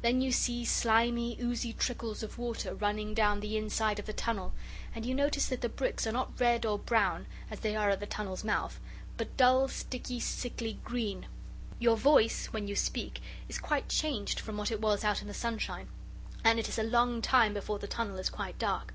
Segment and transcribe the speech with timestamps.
[0.00, 4.54] Then you see slimy, oozy trickles of water running down the inside of the tunnel,
[4.94, 8.00] and you notice that the bricks are not red or brown, as they are at
[8.00, 8.80] the tunnel's mouth,
[9.18, 11.26] but dull, sticky, sickly green.
[11.78, 15.34] Your voice, when you speak, is quite changed from what it was out in the
[15.34, 15.90] sunshine,
[16.42, 18.94] and it is a long time before the tunnel is quite dark.